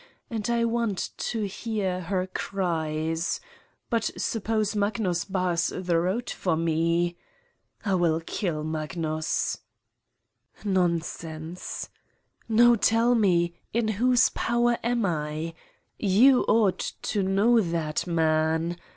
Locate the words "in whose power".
13.73-14.79